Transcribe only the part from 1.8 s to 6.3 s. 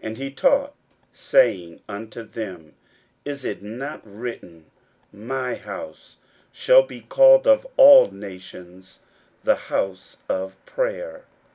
unto them, Is it not written, My house